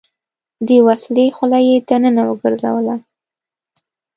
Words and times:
د 0.67 0.69
وسلې 0.87 1.25
خوله 1.35 1.59
يې 1.67 1.75
دننه 1.89 2.21
وګرځوله. 2.25 2.95